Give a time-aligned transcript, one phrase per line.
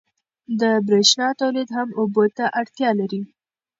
[0.59, 3.21] د برېښنا تولید هم اوبو ته اړتیا لري.